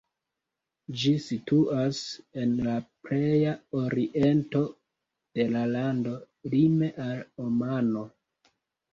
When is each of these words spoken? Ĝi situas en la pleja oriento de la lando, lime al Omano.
Ĝi 0.99 1.09
situas 1.23 1.97
en 2.43 2.55
la 2.67 2.77
pleja 3.07 3.51
oriento 3.81 4.61
de 5.39 5.45
la 5.51 5.61
lando, 5.75 6.15
lime 6.55 6.89
al 7.05 7.21
Omano. 7.45 8.03